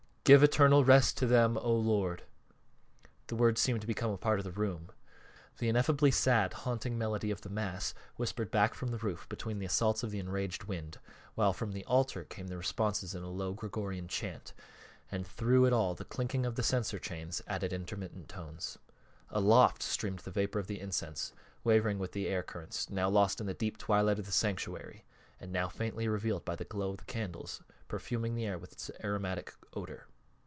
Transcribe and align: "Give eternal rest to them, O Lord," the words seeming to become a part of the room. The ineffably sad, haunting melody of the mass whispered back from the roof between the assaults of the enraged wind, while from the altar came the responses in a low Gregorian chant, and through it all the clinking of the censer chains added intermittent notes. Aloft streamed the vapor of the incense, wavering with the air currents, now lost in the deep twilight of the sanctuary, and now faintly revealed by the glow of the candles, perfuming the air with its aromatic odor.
"Give 0.23 0.43
eternal 0.43 0.85
rest 0.85 1.17
to 1.17 1.25
them, 1.25 1.57
O 1.57 1.73
Lord," 1.73 2.21
the 3.27 3.35
words 3.35 3.59
seeming 3.59 3.81
to 3.81 3.87
become 3.87 4.11
a 4.11 4.17
part 4.19 4.37
of 4.39 4.45
the 4.45 4.51
room. 4.51 4.91
The 5.57 5.67
ineffably 5.67 6.11
sad, 6.11 6.53
haunting 6.53 6.95
melody 6.95 7.31
of 7.31 7.41
the 7.41 7.49
mass 7.49 7.95
whispered 8.17 8.51
back 8.51 8.75
from 8.75 8.89
the 8.91 8.99
roof 8.99 9.27
between 9.29 9.57
the 9.57 9.65
assaults 9.65 10.03
of 10.03 10.11
the 10.11 10.19
enraged 10.19 10.65
wind, 10.65 10.99
while 11.33 11.53
from 11.53 11.71
the 11.71 11.83
altar 11.85 12.23
came 12.23 12.47
the 12.47 12.55
responses 12.57 13.15
in 13.15 13.23
a 13.23 13.31
low 13.31 13.53
Gregorian 13.53 14.07
chant, 14.07 14.53
and 15.11 15.25
through 15.27 15.65
it 15.65 15.73
all 15.73 15.95
the 15.95 16.05
clinking 16.05 16.45
of 16.45 16.53
the 16.55 16.63
censer 16.63 16.99
chains 16.99 17.41
added 17.47 17.73
intermittent 17.73 18.31
notes. 18.37 18.77
Aloft 19.31 19.81
streamed 19.81 20.19
the 20.19 20.31
vapor 20.31 20.59
of 20.59 20.67
the 20.67 20.79
incense, 20.79 21.33
wavering 21.63 21.97
with 21.97 22.11
the 22.11 22.27
air 22.27 22.43
currents, 22.43 22.91
now 22.91 23.09
lost 23.09 23.41
in 23.41 23.47
the 23.47 23.55
deep 23.55 23.77
twilight 23.79 24.19
of 24.19 24.27
the 24.27 24.31
sanctuary, 24.31 25.03
and 25.39 25.51
now 25.51 25.67
faintly 25.67 26.07
revealed 26.07 26.45
by 26.45 26.55
the 26.55 26.63
glow 26.63 26.91
of 26.91 26.97
the 26.97 27.05
candles, 27.05 27.63
perfuming 27.87 28.35
the 28.35 28.45
air 28.45 28.59
with 28.59 28.71
its 28.71 28.89
aromatic 29.03 29.53
odor. 29.73 30.05